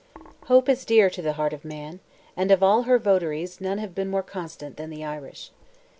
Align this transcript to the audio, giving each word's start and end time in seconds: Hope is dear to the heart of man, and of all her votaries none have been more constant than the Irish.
Hope 0.45 0.67
is 0.67 0.83
dear 0.83 1.11
to 1.11 1.21
the 1.21 1.33
heart 1.33 1.53
of 1.53 1.63
man, 1.63 1.99
and 2.35 2.49
of 2.49 2.63
all 2.63 2.81
her 2.89 2.97
votaries 2.97 3.61
none 3.61 3.77
have 3.77 3.93
been 3.93 4.09
more 4.09 4.23
constant 4.23 4.75
than 4.75 4.89
the 4.89 5.03
Irish. 5.05 5.51